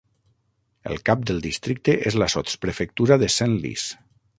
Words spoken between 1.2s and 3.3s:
del districte és la sotsprefectura